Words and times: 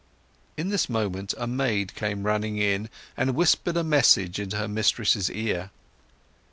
In 0.57 0.69
this 0.69 0.89
moment, 0.89 1.35
a 1.37 1.45
maid 1.45 1.93
came 1.93 2.23
running 2.23 2.57
in 2.57 2.89
and 3.15 3.35
whispered 3.35 3.77
a 3.77 3.83
message 3.83 4.39
into 4.39 4.57
her 4.57 4.67
mistress's 4.67 5.29
ear. 5.29 5.69